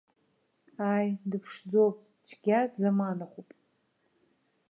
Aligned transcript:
Ааи, 0.89 1.09
дыԥшӡоуп, 1.29 1.97
цәгьа 2.25 2.59
дзаманахәуп. 2.73 3.49